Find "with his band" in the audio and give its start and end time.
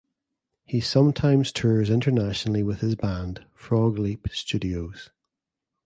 2.63-3.45